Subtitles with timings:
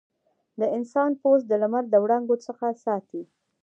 [0.59, 3.21] د انسان پوست د لمر د وړانګو څخه ساتي.